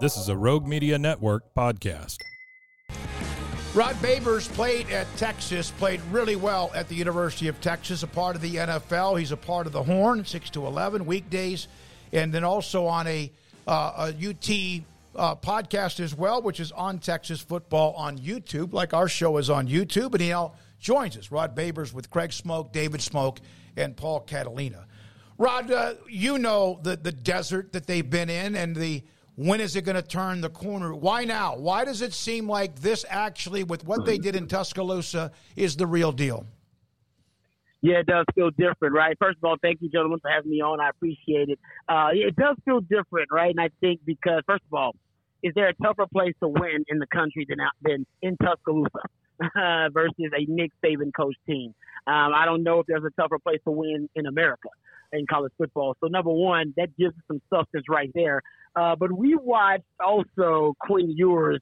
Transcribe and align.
This 0.00 0.16
is 0.16 0.30
a 0.30 0.36
Rogue 0.36 0.66
Media 0.66 0.98
Network 0.98 1.54
podcast. 1.54 2.16
Rod 3.74 3.94
Babers 3.96 4.50
played 4.54 4.88
at 4.88 5.06
Texas, 5.18 5.72
played 5.72 6.00
really 6.10 6.36
well 6.36 6.70
at 6.74 6.88
the 6.88 6.94
University 6.94 7.48
of 7.48 7.60
Texas, 7.60 8.02
a 8.02 8.06
part 8.06 8.34
of 8.34 8.40
the 8.40 8.56
NFL. 8.56 9.18
He's 9.18 9.30
a 9.30 9.36
part 9.36 9.66
of 9.66 9.74
the 9.74 9.82
Horn, 9.82 10.24
6 10.24 10.50
to 10.50 10.66
11 10.66 11.04
weekdays, 11.04 11.68
and 12.14 12.32
then 12.32 12.44
also 12.44 12.86
on 12.86 13.06
a, 13.08 13.30
uh, 13.68 14.08
a 14.14 14.30
UT 14.30 14.50
uh, 15.16 15.36
podcast 15.36 16.00
as 16.00 16.14
well, 16.14 16.40
which 16.40 16.60
is 16.60 16.72
on 16.72 16.98
Texas 16.98 17.42
football 17.42 17.92
on 17.92 18.16
YouTube, 18.16 18.72
like 18.72 18.94
our 18.94 19.06
show 19.06 19.36
is 19.36 19.50
on 19.50 19.68
YouTube. 19.68 20.12
And 20.12 20.22
he 20.22 20.30
now 20.30 20.54
joins 20.80 21.18
us, 21.18 21.30
Rod 21.30 21.54
Babers, 21.54 21.92
with 21.92 22.08
Craig 22.08 22.30
Smoak, 22.30 22.72
David 22.72 23.00
Smoak, 23.00 23.36
and 23.76 23.94
Paul 23.94 24.20
Catalina. 24.20 24.86
Rod, 25.36 25.70
uh, 25.70 25.94
you 26.08 26.38
know 26.38 26.80
the, 26.82 26.96
the 26.96 27.12
desert 27.12 27.74
that 27.74 27.86
they've 27.86 28.08
been 28.08 28.30
in 28.30 28.56
and 28.56 28.74
the 28.74 29.02
when 29.40 29.58
is 29.58 29.74
it 29.74 29.86
going 29.86 29.96
to 29.96 30.02
turn 30.02 30.42
the 30.42 30.50
corner? 30.50 30.94
Why 30.94 31.24
now? 31.24 31.56
Why 31.56 31.86
does 31.86 32.02
it 32.02 32.12
seem 32.12 32.46
like 32.46 32.76
this 32.76 33.06
actually, 33.08 33.64
with 33.64 33.86
what 33.86 34.04
they 34.04 34.18
did 34.18 34.36
in 34.36 34.46
Tuscaloosa, 34.46 35.32
is 35.56 35.76
the 35.76 35.86
real 35.86 36.12
deal? 36.12 36.44
Yeah, 37.80 38.00
it 38.00 38.06
does 38.06 38.26
feel 38.34 38.50
different, 38.50 38.94
right? 38.94 39.16
First 39.18 39.38
of 39.38 39.44
all, 39.44 39.56
thank 39.62 39.80
you, 39.80 39.88
gentlemen, 39.88 40.18
for 40.20 40.30
having 40.30 40.50
me 40.50 40.60
on. 40.60 40.78
I 40.78 40.90
appreciate 40.90 41.48
it. 41.48 41.58
Uh, 41.88 42.08
it 42.12 42.36
does 42.36 42.56
feel 42.66 42.80
different, 42.80 43.28
right? 43.32 43.50
And 43.50 43.58
I 43.58 43.70
think 43.80 44.00
because, 44.04 44.42
first 44.46 44.64
of 44.70 44.78
all, 44.78 44.94
is 45.42 45.52
there 45.54 45.68
a 45.68 45.74
tougher 45.82 46.04
place 46.12 46.34
to 46.42 46.48
win 46.48 46.84
in 46.88 46.98
the 46.98 47.06
country 47.06 47.46
than 47.48 47.60
than 47.80 48.04
in 48.20 48.36
Tuscaloosa 48.36 48.90
uh, 49.40 49.88
versus 49.94 50.32
a 50.36 50.44
Nick 50.48 50.72
Saban 50.84 51.12
coach 51.16 51.36
team? 51.46 51.74
Um, 52.06 52.34
I 52.34 52.44
don't 52.44 52.62
know 52.62 52.80
if 52.80 52.86
there's 52.86 53.04
a 53.04 53.20
tougher 53.20 53.38
place 53.38 53.60
to 53.64 53.70
win 53.70 54.10
in 54.14 54.26
America 54.26 54.68
in 55.12 55.26
college 55.26 55.52
football. 55.58 55.96
So 56.00 56.08
number 56.08 56.30
one, 56.30 56.74
that 56.76 56.96
gives 56.96 57.14
us 57.14 57.22
some 57.28 57.40
substance 57.52 57.84
right 57.88 58.10
there. 58.14 58.42
Uh, 58.76 58.94
but 58.96 59.10
we 59.12 59.34
watched 59.34 59.84
also 60.04 60.74
Quinn 60.80 61.10
Ewers 61.16 61.60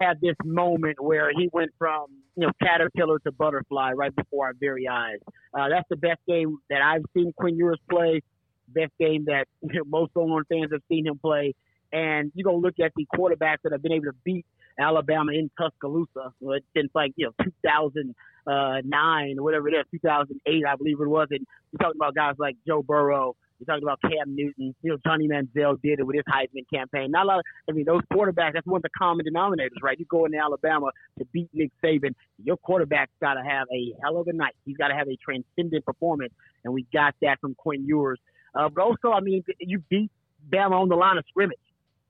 have 0.00 0.20
this 0.20 0.36
moment 0.44 1.00
where 1.00 1.30
he 1.36 1.48
went 1.52 1.70
from 1.78 2.06
you 2.36 2.46
know 2.46 2.52
caterpillar 2.62 3.18
to 3.20 3.32
butterfly 3.32 3.92
right 3.92 4.14
before 4.14 4.46
our 4.46 4.54
very 4.58 4.88
eyes. 4.88 5.18
Uh, 5.52 5.68
that's 5.68 5.88
the 5.88 5.96
best 5.96 6.20
game 6.26 6.58
that 6.70 6.82
I've 6.82 7.04
seen 7.16 7.32
Quinn 7.36 7.56
Ewers 7.56 7.80
play. 7.90 8.22
Best 8.68 8.92
game 8.98 9.24
that 9.26 9.46
you 9.62 9.74
know, 9.74 9.84
most 9.86 10.12
Longhorn 10.14 10.44
fans 10.48 10.70
have 10.72 10.82
seen 10.88 11.06
him 11.06 11.18
play. 11.18 11.54
And 11.92 12.32
you 12.34 12.42
go 12.42 12.56
look 12.56 12.74
at 12.82 12.92
the 12.96 13.06
quarterbacks 13.14 13.58
that 13.62 13.72
have 13.72 13.82
been 13.82 13.92
able 13.92 14.06
to 14.06 14.14
beat 14.24 14.44
Alabama 14.78 15.32
in 15.32 15.50
Tuscaloosa 15.58 16.32
since 16.76 16.90
like 16.94 17.12
you 17.16 17.26
know 17.26 17.44
2009 17.44 19.38
or 19.38 19.42
whatever 19.42 19.68
it 19.68 19.74
is, 19.74 19.84
2008 19.92 20.64
I 20.66 20.76
believe 20.76 21.00
it 21.00 21.08
was. 21.08 21.28
And 21.30 21.46
you're 21.72 21.78
talking 21.78 21.98
about 21.98 22.14
guys 22.14 22.34
like 22.38 22.56
Joe 22.66 22.82
Burrow, 22.82 23.36
you 23.60 23.66
talked 23.66 23.82
about 23.82 24.00
Cam 24.02 24.34
Newton. 24.34 24.74
You 24.82 24.90
know, 24.92 24.98
Johnny 25.06 25.28
Manziel 25.28 25.80
did 25.80 26.00
it 26.00 26.06
with 26.06 26.16
his 26.16 26.24
Heisman 26.24 26.64
campaign. 26.72 27.10
Not 27.10 27.24
a 27.24 27.28
lot. 27.28 27.38
Of, 27.38 27.44
I 27.68 27.72
mean, 27.72 27.84
those 27.84 28.02
quarterbacks. 28.12 28.54
That's 28.54 28.66
one 28.66 28.78
of 28.78 28.82
the 28.82 28.90
common 28.96 29.24
denominators, 29.26 29.82
right? 29.82 29.98
You 29.98 30.06
go 30.06 30.24
into 30.24 30.38
Alabama 30.38 30.90
to 31.18 31.24
beat 31.26 31.48
Nick 31.52 31.70
Saban. 31.82 32.14
Your 32.42 32.56
quarterback's 32.56 33.12
got 33.20 33.34
to 33.34 33.42
have 33.42 33.66
a 33.72 33.94
hell 34.02 34.18
of 34.18 34.26
a 34.26 34.32
night. 34.32 34.54
He's 34.64 34.76
got 34.76 34.88
to 34.88 34.94
have 34.94 35.08
a 35.08 35.16
transcendent 35.16 35.84
performance, 35.84 36.32
and 36.64 36.74
we 36.74 36.86
got 36.92 37.14
that 37.22 37.40
from 37.40 37.54
Quinn 37.54 37.86
Ewers. 37.86 38.18
Uh, 38.54 38.68
but 38.68 38.82
also, 38.82 39.12
I 39.12 39.20
mean, 39.20 39.44
you 39.60 39.82
beat 39.88 40.10
Bama 40.52 40.72
on 40.72 40.88
the 40.88 40.96
line 40.96 41.18
of 41.18 41.24
scrimmage. 41.28 41.58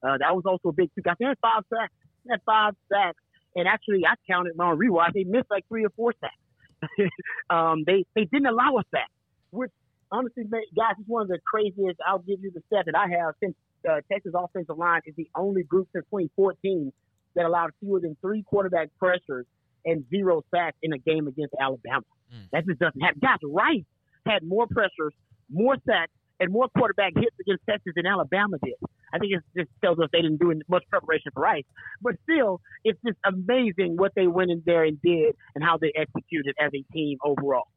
Uh, 0.03 0.19
that 0.19 0.35
was 0.35 0.45
also 0.47 0.69
a 0.69 0.73
big. 0.73 0.91
I 1.07 1.15
think 1.15 1.29
had 1.29 1.39
five 1.41 1.63
sacks. 1.73 1.93
Had 2.29 2.41
five 2.47 2.75
sacks, 2.91 3.19
and 3.55 3.69
actually, 3.69 4.05
I 4.07 4.15
counted 4.31 4.59
on 4.59 4.79
rewatch. 4.79 5.13
They 5.13 5.25
missed 5.25 5.51
like 5.51 5.65
three 5.69 5.85
or 5.85 5.91
four 5.91 6.15
sacks. 6.21 7.11
um, 7.51 7.85
they 7.87 8.05
they 8.15 8.25
didn't 8.25 8.47
allow 8.47 8.77
us 8.77 8.85
that, 8.93 9.09
which 9.51 9.71
honestly, 10.11 10.45
guys, 10.45 10.95
it's 10.99 11.09
one 11.09 11.23
of 11.23 11.29
the 11.29 11.39
craziest. 11.45 11.99
I'll 12.07 12.19
give 12.19 12.41
you 12.43 12.51
the 12.53 12.63
stat 12.69 12.87
that 12.87 12.97
I 12.97 13.09
have 13.19 13.35
since 13.43 13.55
uh, 13.89 14.01
Texas 14.11 14.33
offensive 14.35 14.79
line 14.79 15.01
is 15.07 15.15
the 15.17 15.29
only 15.35 15.63
group 15.63 15.89
since 15.93 16.05
2014 16.07 16.93
that 17.35 17.45
allowed 17.45 17.71
fewer 17.81 18.01
than 18.01 18.17
three 18.21 18.43
quarterback 18.43 18.89
pressures 18.99 19.47
and 19.85 20.05
zero 20.09 20.43
sacks 20.55 20.77
in 20.83 20.93
a 20.93 20.99
game 20.99 21.27
against 21.27 21.55
Alabama. 21.61 22.05
Mm. 22.33 22.51
That 22.53 22.67
just 22.67 22.79
doesn't 22.79 23.01
happen. 23.01 23.21
Guys, 23.21 23.39
Rice 23.43 23.85
had 24.27 24.43
more 24.43 24.67
pressures, 24.67 25.13
more 25.51 25.77
sacks, 25.87 26.13
and 26.41 26.53
more 26.53 26.69
quarterback 26.77 27.13
hits 27.15 27.37
against 27.41 27.63
Texas 27.69 27.93
than 27.95 28.07
Alabama 28.07 28.57
did. 28.63 28.75
I 29.15 29.19
think 29.19 29.33
it 29.33 29.43
just 29.57 29.71
tells 29.83 29.99
us 30.01 30.09
they 30.13 30.23
didn't 30.23 30.41
do 30.41 30.53
much 30.69 30.83
preparation 30.91 31.31
for 31.33 31.43
Rice. 31.43 31.63
But 32.03 32.17
still, 32.25 32.61
it's 32.83 32.99
just 33.07 33.19
amazing 33.25 33.97
what 33.97 34.13
they 34.17 34.27
went 34.27 34.51
in 34.51 34.63
there 34.67 34.83
and 34.85 35.01
did 35.01 35.37
and 35.55 35.63
how 35.63 35.79
they 35.79 35.93
executed 35.95 36.55
as 36.61 36.73
a 36.75 36.93
team 36.93 37.19
overall. 37.25 37.69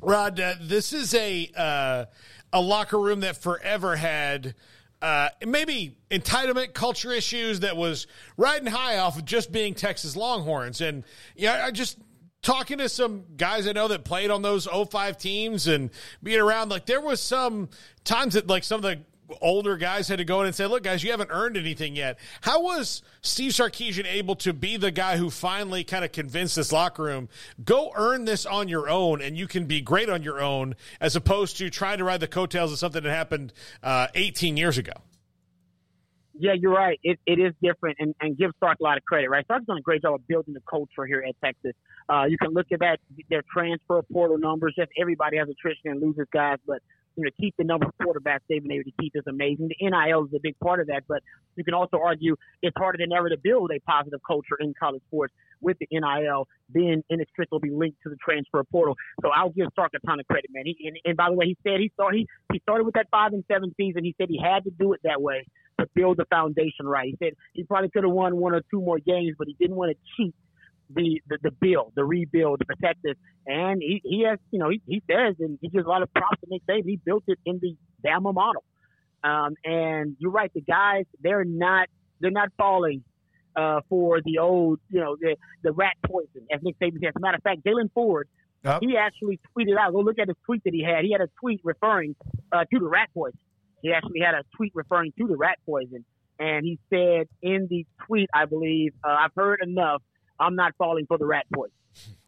Rod, 0.00 0.40
uh, 0.40 0.54
this 0.60 0.92
is 0.92 1.14
a 1.14 1.50
uh, 1.56 2.04
a 2.52 2.60
locker 2.60 2.98
room 2.98 3.20
that 3.20 3.36
forever 3.36 3.94
had 3.94 4.54
uh, 5.02 5.28
maybe 5.46 5.96
entitlement 6.10 6.72
culture 6.72 7.12
issues 7.12 7.60
that 7.60 7.76
was 7.76 8.06
riding 8.36 8.66
high 8.68 8.98
off 8.98 9.18
of 9.18 9.24
just 9.24 9.52
being 9.52 9.74
Texas 9.74 10.16
Longhorns, 10.16 10.80
and 10.80 11.04
yeah, 11.36 11.64
I 11.66 11.70
just 11.70 11.98
talking 12.42 12.78
to 12.78 12.88
some 12.88 13.24
guys 13.36 13.68
I 13.68 13.72
know 13.72 13.88
that 13.88 14.04
played 14.04 14.30
on 14.30 14.42
those 14.42 14.66
05 14.66 15.16
teams 15.16 15.68
and 15.68 15.90
being 16.22 16.40
around, 16.40 16.70
like 16.70 16.86
there 16.86 17.00
was 17.00 17.20
some 17.20 17.68
times 18.04 18.34
that 18.34 18.48
like 18.48 18.64
some 18.64 18.76
of 18.76 18.82
the 18.82 19.00
older 19.40 19.76
guys 19.76 20.08
had 20.08 20.18
to 20.18 20.24
go 20.24 20.40
in 20.40 20.46
and 20.46 20.54
say, 20.54 20.66
look, 20.66 20.82
guys, 20.82 21.02
you 21.02 21.10
haven't 21.10 21.30
earned 21.30 21.56
anything 21.56 21.96
yet. 21.96 22.18
How 22.42 22.62
was 22.62 23.02
Steve 23.20 23.52
Sarkisian 23.52 24.06
able 24.06 24.34
to 24.36 24.52
be 24.52 24.76
the 24.76 24.90
guy 24.90 25.16
who 25.16 25.30
finally 25.30 25.84
kind 25.84 26.04
of 26.04 26.12
convinced 26.12 26.56
this 26.56 26.72
locker 26.72 27.04
room, 27.04 27.28
go 27.64 27.92
earn 27.96 28.24
this 28.24 28.46
on 28.46 28.68
your 28.68 28.88
own 28.88 29.22
and 29.22 29.36
you 29.36 29.46
can 29.46 29.66
be 29.66 29.80
great 29.80 30.08
on 30.08 30.22
your 30.22 30.40
own, 30.40 30.74
as 31.00 31.16
opposed 31.16 31.56
to 31.58 31.70
trying 31.70 31.98
to 31.98 32.04
ride 32.04 32.20
the 32.20 32.28
coattails 32.28 32.72
of 32.72 32.78
something 32.78 33.02
that 33.02 33.10
happened 33.10 33.52
uh, 33.82 34.08
18 34.14 34.56
years 34.56 34.78
ago? 34.78 34.92
Yeah, 36.34 36.54
you're 36.58 36.72
right. 36.72 36.98
It, 37.02 37.18
it 37.26 37.38
is 37.38 37.52
different, 37.62 37.98
and, 38.00 38.14
and 38.20 38.36
give 38.36 38.52
Sark 38.58 38.78
a 38.80 38.82
lot 38.82 38.96
of 38.96 39.04
credit, 39.04 39.28
right? 39.28 39.46
Sark's 39.46 39.66
done 39.66 39.76
a 39.76 39.82
great 39.82 40.02
job 40.02 40.14
of 40.14 40.26
building 40.26 40.54
the 40.54 40.62
culture 40.68 41.04
here 41.06 41.22
at 41.26 41.34
Texas. 41.44 41.72
Uh, 42.08 42.24
you 42.24 42.38
can 42.38 42.52
look 42.52 42.66
at 42.72 42.80
that, 42.80 43.00
their 43.28 43.42
transfer 43.52 44.00
portal 44.10 44.38
numbers. 44.38 44.74
Just 44.76 44.90
everybody 44.98 45.36
has 45.36 45.48
attrition 45.48 45.90
and 45.90 46.00
loses 46.00 46.26
guys, 46.32 46.58
but 46.66 46.82
you 47.16 47.24
know, 47.24 47.30
keep 47.38 47.54
the 47.58 47.64
number 47.64 47.86
of 47.86 47.92
quarterbacks 48.00 48.40
they've 48.48 48.62
been 48.62 48.72
able 48.72 48.84
to 48.84 48.92
keep 49.00 49.12
is 49.14 49.24
amazing. 49.28 49.68
The 49.68 49.88
NIL 49.88 50.24
is 50.24 50.30
a 50.34 50.40
big 50.42 50.58
part 50.60 50.80
of 50.80 50.86
that, 50.88 51.04
but 51.08 51.22
you 51.56 51.64
can 51.64 51.74
also 51.74 51.98
argue 52.02 52.36
it's 52.62 52.76
harder 52.76 52.98
than 52.98 53.12
ever 53.12 53.28
to 53.28 53.36
build 53.36 53.70
a 53.70 53.80
positive 53.80 54.20
culture 54.26 54.56
in 54.60 54.74
college 54.78 55.02
sports 55.08 55.32
with 55.60 55.76
the 55.78 55.86
NIL 55.92 56.48
being 56.72 57.02
inextricably 57.08 57.70
linked 57.70 58.02
to 58.02 58.10
the 58.10 58.16
transfer 58.16 58.64
portal. 58.64 58.96
So 59.22 59.30
I'll 59.30 59.50
give 59.50 59.68
Sark 59.74 59.92
a 59.94 60.06
ton 60.06 60.20
of 60.20 60.26
credit, 60.26 60.50
man. 60.52 60.64
He, 60.66 60.76
and, 60.86 60.96
and 61.04 61.16
by 61.16 61.28
the 61.28 61.36
way, 61.36 61.46
he 61.46 61.56
said 61.62 61.80
he 61.80 61.90
started 61.94 62.18
he, 62.18 62.28
he 62.52 62.60
started 62.60 62.84
with 62.84 62.94
that 62.94 63.06
five 63.10 63.32
and 63.32 63.44
seven 63.50 63.74
season. 63.76 64.04
He 64.04 64.14
said 64.18 64.28
he 64.28 64.40
had 64.42 64.64
to 64.64 64.70
do 64.70 64.92
it 64.92 65.00
that 65.04 65.22
way 65.22 65.46
to 65.80 65.86
build 65.94 66.16
the 66.16 66.24
foundation 66.26 66.86
right. 66.86 67.08
He 67.08 67.16
said 67.24 67.34
he 67.52 67.64
probably 67.64 67.90
could 67.90 68.04
have 68.04 68.12
won 68.12 68.36
one 68.36 68.54
or 68.54 68.62
two 68.70 68.80
more 68.80 68.98
games, 68.98 69.34
but 69.38 69.46
he 69.48 69.56
didn't 69.58 69.76
want 69.76 69.90
to 69.92 69.96
cheat 70.16 70.34
the, 70.94 71.20
the, 71.28 71.38
the 71.42 71.50
build, 71.50 71.92
the 71.94 72.04
rebuild, 72.04 72.60
to 72.60 72.64
protect 72.64 73.02
this. 73.02 73.16
And 73.46 73.80
he, 73.80 74.00
he 74.04 74.24
has, 74.28 74.38
you 74.50 74.58
know, 74.58 74.68
he, 74.68 74.80
he 74.86 75.02
says, 75.10 75.36
and 75.38 75.58
he 75.60 75.68
gives 75.68 75.84
a 75.84 75.88
lot 75.88 76.02
of 76.02 76.12
props 76.12 76.40
to 76.40 76.46
Nick 76.48 76.62
Saban. 76.66 76.84
He 76.84 76.96
built 76.96 77.24
it 77.26 77.38
in 77.44 77.60
the 77.60 77.76
Bama 78.04 78.32
model. 78.34 78.64
Um, 79.24 79.54
and 79.64 80.16
you're 80.18 80.30
right, 80.30 80.50
the 80.54 80.60
guys, 80.60 81.04
they're 81.20 81.44
not, 81.44 81.88
they're 82.20 82.30
not 82.30 82.48
falling 82.56 83.04
uh, 83.54 83.80
for 83.88 84.20
the 84.24 84.38
old, 84.38 84.80
you 84.90 85.00
know, 85.00 85.16
the, 85.20 85.36
the 85.62 85.72
rat 85.72 85.94
poison, 86.06 86.46
as 86.52 86.60
Nick 86.62 86.76
Saban 86.80 86.94
says. 86.94 87.08
As 87.08 87.16
a 87.16 87.20
matter 87.20 87.36
of 87.36 87.42
fact, 87.42 87.64
Jaylan 87.64 87.92
Ford, 87.92 88.28
yep. 88.64 88.80
he 88.80 88.96
actually 88.96 89.38
tweeted 89.56 89.78
out, 89.78 89.92
go 89.92 90.00
look 90.00 90.18
at 90.18 90.28
his 90.28 90.36
tweet 90.46 90.64
that 90.64 90.74
he 90.74 90.82
had. 90.82 91.04
He 91.04 91.12
had 91.12 91.20
a 91.20 91.28
tweet 91.40 91.60
referring 91.62 92.16
uh, 92.52 92.64
to 92.72 92.78
the 92.78 92.88
rat 92.88 93.10
poison. 93.14 93.38
He 93.82 93.92
actually 93.92 94.20
had 94.20 94.34
a 94.34 94.42
tweet 94.56 94.72
referring 94.74 95.12
to 95.18 95.26
the 95.26 95.36
rat 95.36 95.58
poison. 95.66 96.04
and 96.42 96.64
he 96.64 96.78
said 96.90 97.28
in 97.40 97.68
the 97.70 97.86
tweet, 98.06 98.28
I 98.34 98.46
believe, 98.46 98.92
uh, 99.04 99.16
I've 99.20 99.34
heard 99.36 99.60
enough. 99.62 100.02
I'm 100.42 100.56
not 100.56 100.74
falling 100.76 101.06
for 101.06 101.18
the 101.18 101.26
rat 101.26 101.46
poison. 101.52 101.72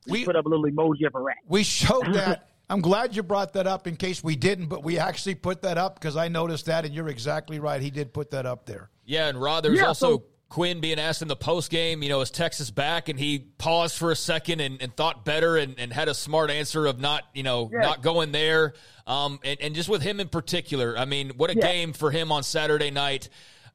We 0.06 0.24
put 0.24 0.36
up 0.36 0.46
a 0.46 0.48
little 0.48 0.64
emoji 0.64 1.06
of 1.06 1.14
a 1.14 1.20
rat. 1.20 1.38
We 1.46 1.62
showed 1.62 2.06
that. 2.14 2.48
I'm 2.70 2.80
glad 2.80 3.14
you 3.14 3.22
brought 3.22 3.52
that 3.54 3.66
up 3.66 3.86
in 3.86 3.96
case 3.96 4.24
we 4.24 4.36
didn't, 4.36 4.66
but 4.66 4.82
we 4.82 4.98
actually 4.98 5.34
put 5.34 5.62
that 5.62 5.76
up 5.76 6.00
because 6.00 6.16
I 6.16 6.28
noticed 6.28 6.66
that, 6.66 6.84
and 6.84 6.94
you're 6.94 7.08
exactly 7.08 7.58
right. 7.58 7.80
He 7.80 7.90
did 7.90 8.14
put 8.14 8.30
that 8.30 8.46
up 8.46 8.64
there. 8.64 8.90
Yeah, 9.04 9.28
and 9.28 9.40
Rod, 9.40 9.64
there's 9.64 9.78
yeah, 9.78 9.86
also 9.86 10.18
so- 10.18 10.24
Quinn 10.48 10.80
being 10.80 11.00
asked 11.00 11.20
in 11.20 11.28
the 11.28 11.36
post 11.36 11.70
game, 11.70 12.02
you 12.02 12.08
know, 12.08 12.20
is 12.20 12.30
Texas 12.30 12.70
back? 12.70 13.08
And 13.08 13.18
he 13.18 13.40
paused 13.58 13.98
for 13.98 14.12
a 14.12 14.16
second 14.16 14.60
and, 14.60 14.80
and 14.80 14.96
thought 14.96 15.24
better 15.24 15.56
and, 15.56 15.74
and, 15.78 15.92
had 15.92 16.08
a 16.08 16.14
smart 16.14 16.48
answer 16.48 16.86
of 16.86 17.00
not, 17.00 17.24
you 17.34 17.42
know, 17.42 17.68
yeah. 17.72 17.80
not 17.80 18.02
going 18.02 18.30
there. 18.30 18.74
Um, 19.04 19.40
and, 19.42 19.60
and, 19.60 19.74
just 19.74 19.88
with 19.88 20.00
him 20.00 20.20
in 20.20 20.28
particular, 20.28 20.96
I 20.96 21.06
mean, 21.06 21.32
what 21.36 21.50
a 21.50 21.56
yeah. 21.56 21.72
game 21.72 21.92
for 21.92 22.10
him 22.12 22.30
on 22.30 22.44
Saturday 22.44 22.92
night. 22.92 23.30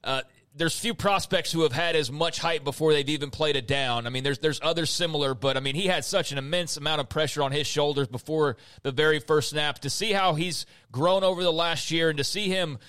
Uh, 0.06 0.22
there's 0.56 0.78
few 0.78 0.94
prospects 0.94 1.52
who 1.52 1.62
have 1.62 1.72
had 1.72 1.96
as 1.96 2.12
much 2.12 2.40
hype 2.40 2.64
before 2.64 2.92
they've 2.92 3.10
even 3.10 3.30
played 3.30 3.56
it 3.56 3.68
down. 3.68 4.08
I 4.08 4.10
mean, 4.10 4.24
there's 4.24 4.40
there's 4.40 4.60
others 4.62 4.90
similar, 4.90 5.34
but 5.34 5.58
I 5.58 5.60
mean, 5.60 5.76
he 5.76 5.88
had 5.88 6.04
such 6.04 6.32
an 6.32 6.38
immense 6.38 6.76
amount 6.78 7.02
of 7.02 7.10
pressure 7.10 7.44
on 7.44 7.52
his 7.52 7.68
shoulders 7.68 8.08
before 8.08 8.58
the 8.84 8.92
very 8.92 9.20
first 9.20 9.52
snap. 9.52 9.80
To 9.80 9.90
see 9.90 10.12
how 10.12 10.34
he's 10.34 10.66
grown 10.92 11.24
over 11.24 11.44
the 11.44 11.54
last 11.54 11.92
year 11.92 12.10
and 12.10 12.18
to 12.18 12.24
see 12.24 12.50
him 12.50 12.80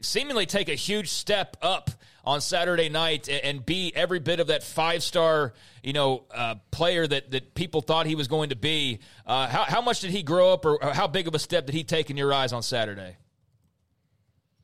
seemingly 0.00 0.46
take 0.46 0.68
a 0.68 0.74
huge 0.74 1.08
step 1.08 1.56
up 1.62 1.90
on 2.24 2.40
Saturday 2.40 2.88
night 2.88 3.28
and 3.28 3.64
be 3.64 3.92
every 3.94 4.18
bit 4.18 4.40
of 4.40 4.48
that 4.48 4.62
five 4.62 5.02
star, 5.02 5.54
you 5.82 5.92
know, 5.92 6.24
uh, 6.34 6.56
player 6.70 7.06
that, 7.06 7.30
that 7.30 7.54
people 7.54 7.80
thought 7.80 8.04
he 8.06 8.16
was 8.16 8.28
going 8.28 8.50
to 8.50 8.56
be. 8.56 8.98
Uh, 9.24 9.46
how, 9.46 9.62
how 9.62 9.80
much 9.80 10.00
did 10.00 10.10
he 10.10 10.22
grow 10.22 10.52
up, 10.52 10.64
or 10.66 10.78
how 10.92 11.06
big 11.06 11.28
of 11.28 11.34
a 11.34 11.38
step 11.38 11.66
did 11.66 11.74
he 11.74 11.84
take 11.84 12.10
in 12.10 12.16
your 12.16 12.32
eyes 12.32 12.52
on 12.52 12.62
Saturday? 12.62 13.16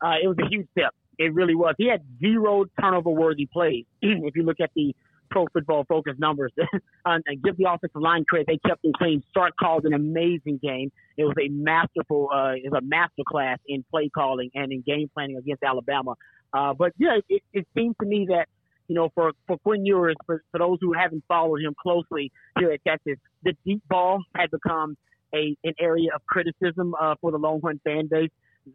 Uh, 0.00 0.14
it 0.22 0.26
was 0.26 0.36
a 0.38 0.48
huge 0.48 0.66
step. 0.72 0.92
It 1.22 1.34
really 1.34 1.54
was. 1.54 1.74
He 1.78 1.88
had 1.88 2.02
zero 2.20 2.64
turnover 2.80 3.10
worthy 3.10 3.46
plays. 3.46 3.84
if 4.02 4.34
you 4.34 4.42
look 4.42 4.60
at 4.60 4.70
the 4.74 4.94
pro 5.30 5.46
football 5.52 5.84
focus 5.88 6.14
numbers 6.18 6.52
and 7.04 7.24
give 7.42 7.56
the 7.56 7.64
offensive 7.70 8.00
line 8.00 8.24
credit, 8.24 8.46
they 8.46 8.68
kept 8.68 8.82
them 8.82 8.92
clean. 8.96 9.22
Sark 9.32 9.54
called 9.58 9.84
an 9.84 9.94
amazing 9.94 10.58
game. 10.62 10.90
It 11.16 11.24
was 11.24 11.34
a 11.40 11.48
masterful, 11.48 12.28
uh, 12.34 12.52
it 12.52 12.70
was 12.70 12.82
a 12.82 12.84
master 12.84 13.22
class 13.26 13.58
in 13.66 13.84
play 13.90 14.10
calling 14.14 14.50
and 14.54 14.72
in 14.72 14.82
game 14.82 15.10
planning 15.14 15.36
against 15.36 15.62
Alabama. 15.62 16.14
Uh, 16.52 16.74
but 16.74 16.92
yeah, 16.98 17.18
it, 17.28 17.42
it 17.52 17.66
seems 17.74 17.94
to 18.00 18.06
me 18.06 18.26
that 18.28 18.46
you 18.88 18.96
know, 18.96 19.10
for, 19.14 19.32
for 19.46 19.56
Quinn 19.58 19.86
Ewers, 19.86 20.16
for, 20.26 20.42
for 20.50 20.58
those 20.58 20.78
who 20.80 20.92
haven't 20.92 21.24
followed 21.26 21.62
him 21.62 21.74
closely 21.80 22.30
here 22.58 22.72
at 22.72 22.80
Texas, 22.86 23.16
the 23.42 23.54
deep 23.64 23.82
ball 23.88 24.22
had 24.34 24.50
become 24.50 24.96
a 25.34 25.56
an 25.64 25.72
area 25.80 26.10
of 26.14 26.20
criticism 26.26 26.94
uh, 27.00 27.14
for 27.20 27.30
the 27.30 27.38
Longhorn 27.38 27.80
fan 27.84 28.08
base. 28.10 28.30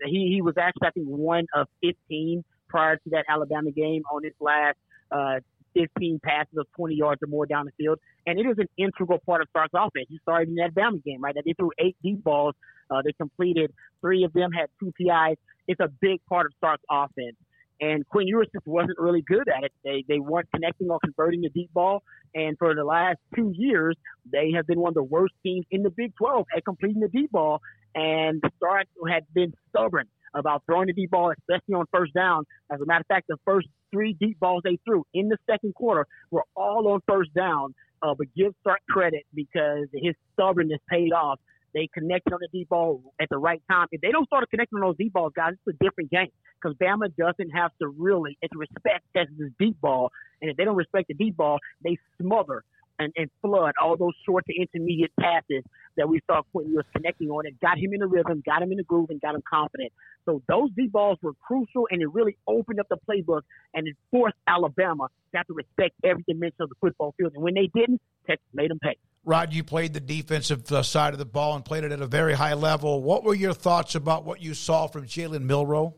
He 0.05 0.31
he 0.33 0.41
was 0.41 0.55
actually 0.57 0.87
I 0.87 0.91
think 0.91 1.07
one 1.07 1.45
of 1.55 1.67
15 1.81 2.43
prior 2.67 2.97
to 2.97 3.09
that 3.11 3.25
Alabama 3.29 3.71
game 3.71 4.03
on 4.11 4.23
his 4.23 4.33
last 4.39 4.77
uh, 5.11 5.39
15 5.73 6.19
passes 6.23 6.57
of 6.57 6.65
20 6.75 6.95
yards 6.95 7.21
or 7.23 7.27
more 7.27 7.45
down 7.45 7.65
the 7.65 7.71
field, 7.77 7.99
and 8.25 8.39
it 8.39 8.45
is 8.45 8.57
an 8.57 8.67
integral 8.77 9.19
part 9.25 9.41
of 9.41 9.47
Sark's 9.53 9.73
offense. 9.73 10.07
You 10.09 10.19
started 10.21 10.49
in 10.49 10.55
that 10.55 10.71
Alabama 10.75 10.97
game, 11.05 11.21
right? 11.21 11.35
That 11.35 11.43
they 11.45 11.53
threw 11.53 11.71
eight 11.79 11.95
deep 12.03 12.23
balls. 12.23 12.55
Uh, 12.89 13.01
they 13.03 13.11
completed 13.13 13.71
three 14.01 14.23
of 14.23 14.33
them 14.33 14.51
had 14.51 14.67
two 14.79 14.91
PIs. 14.99 15.37
It's 15.67 15.79
a 15.79 15.89
big 16.01 16.19
part 16.27 16.45
of 16.45 16.53
Sark's 16.59 16.83
offense. 16.89 17.35
And 17.79 18.07
Quinn 18.07 18.27
Ewers 18.27 18.47
just 18.53 18.65
wasn't 18.65 18.97
really 18.97 19.21
good 19.21 19.47
at 19.47 19.63
it. 19.63 19.71
They 19.83 20.03
they 20.07 20.19
weren't 20.19 20.49
connecting 20.51 20.89
or 20.89 20.99
converting 20.99 21.41
the 21.41 21.49
deep 21.49 21.71
ball. 21.73 22.01
And 22.33 22.57
for 22.57 22.73
the 22.73 22.83
last 22.83 23.19
two 23.35 23.51
years, 23.55 23.95
they 24.31 24.51
have 24.55 24.65
been 24.65 24.79
one 24.79 24.89
of 24.89 24.95
the 24.95 25.03
worst 25.03 25.33
teams 25.43 25.65
in 25.69 25.83
the 25.83 25.91
Big 25.91 26.13
12 26.17 26.45
at 26.55 26.65
completing 26.65 27.01
the 27.01 27.07
deep 27.07 27.31
ball. 27.31 27.61
And 27.95 28.41
Sark 28.59 28.87
had 29.09 29.23
been 29.33 29.53
stubborn 29.69 30.07
about 30.35 30.63
throwing 30.65 30.87
the 30.87 30.93
deep 30.93 31.11
ball, 31.11 31.31
especially 31.31 31.75
on 31.75 31.85
first 31.91 32.13
down. 32.13 32.43
As 32.71 32.79
a 32.81 32.85
matter 32.85 33.01
of 33.01 33.07
fact, 33.07 33.27
the 33.27 33.37
first 33.45 33.67
three 33.91 34.13
deep 34.19 34.39
balls 34.39 34.61
they 34.63 34.77
threw 34.85 35.03
in 35.13 35.29
the 35.29 35.37
second 35.49 35.73
quarter 35.75 36.05
were 36.31 36.43
all 36.55 36.87
on 36.89 37.01
first 37.07 37.33
down. 37.33 37.73
Uh, 38.01 38.13
but 38.15 38.27
give 38.35 38.53
Sark 38.63 38.79
credit 38.89 39.25
because 39.33 39.87
his 39.93 40.13
stubbornness 40.33 40.79
paid 40.89 41.11
off. 41.11 41.39
They 41.73 41.89
connected 41.93 42.33
on 42.33 42.39
the 42.41 42.47
deep 42.51 42.69
ball 42.69 43.01
at 43.19 43.27
the 43.29 43.37
right 43.37 43.61
time. 43.69 43.87
If 43.91 44.01
they 44.01 44.11
don't 44.11 44.25
start 44.25 44.49
connecting 44.49 44.77
on 44.77 44.87
those 44.87 44.97
deep 44.97 45.13
balls, 45.13 45.33
guys, 45.35 45.53
it's 45.53 45.77
a 45.79 45.83
different 45.83 46.11
game 46.11 46.31
because 46.61 46.77
Bama 46.77 47.13
doesn't 47.15 47.49
have 47.51 47.71
to 47.81 47.87
really 47.87 48.37
respect 48.55 49.05
Texas' 49.15 49.51
deep 49.59 49.79
ball. 49.81 50.11
And 50.41 50.49
if 50.49 50.57
they 50.57 50.63
don't 50.65 50.75
respect 50.75 51.07
the 51.07 51.13
deep 51.13 51.35
ball, 51.37 51.59
they 51.83 51.97
smother 52.21 52.63
and, 52.99 53.13
and 53.15 53.29
flood 53.41 53.73
all 53.81 53.97
those 53.97 54.13
short 54.25 54.45
to 54.47 54.53
intermediate 54.59 55.11
passes 55.19 55.63
that 55.97 56.07
we 56.07 56.21
saw 56.27 56.41
Quinn 56.51 56.69
Ewers 56.69 56.85
connecting 56.95 57.29
on 57.29 57.45
It 57.45 57.59
got 57.59 57.77
him 57.77 57.93
in 57.93 57.99
the 57.99 58.07
rhythm, 58.07 58.41
got 58.45 58.61
him 58.61 58.71
in 58.71 58.77
the 58.77 58.83
groove, 58.83 59.09
and 59.09 59.19
got 59.21 59.35
him 59.35 59.43
confident. 59.49 59.91
So 60.25 60.41
those 60.47 60.69
deep 60.75 60.91
balls 60.91 61.17
were 61.21 61.33
crucial, 61.33 61.87
and 61.89 62.01
it 62.01 62.11
really 62.13 62.37
opened 62.47 62.79
up 62.79 62.87
the 62.89 62.97
playbook 63.09 63.41
and 63.73 63.87
it 63.87 63.95
forced 64.11 64.35
Alabama 64.47 65.07
to 65.31 65.37
have 65.37 65.47
to 65.47 65.53
respect 65.53 65.95
every 66.03 66.23
dimension 66.27 66.61
of 66.61 66.69
the 66.69 66.75
football 66.81 67.13
field. 67.17 67.33
And 67.33 67.43
when 67.43 67.53
they 67.53 67.69
didn't, 67.73 68.01
Texas 68.27 68.45
made 68.53 68.69
them 68.69 68.79
pay. 68.79 68.97
Rod, 69.23 69.53
you 69.53 69.63
played 69.63 69.93
the 69.93 69.99
defensive 69.99 70.71
uh, 70.71 70.83
side 70.83 71.13
of 71.13 71.19
the 71.19 71.25
ball 71.25 71.55
and 71.55 71.65
played 71.65 71.83
it 71.83 71.91
at 71.91 72.01
a 72.01 72.07
very 72.07 72.33
high 72.33 72.53
level. 72.53 73.03
What 73.03 73.23
were 73.23 73.35
your 73.35 73.53
thoughts 73.53 73.95
about 73.95 74.23
what 74.23 74.41
you 74.41 74.53
saw 74.53 74.87
from 74.87 75.05
Jalen 75.05 75.41
Milroe? 75.41 75.95